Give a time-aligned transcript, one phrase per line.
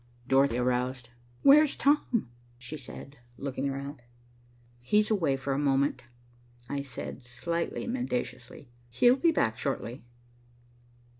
[0.27, 1.09] Dorothy aroused.
[1.43, 4.01] "Where's Tom?" she said, looking around.
[4.81, 6.01] "He's away for a moment,"
[6.67, 8.71] I said, slightly mendaciously.
[8.89, 10.03] "He'll be back shortly."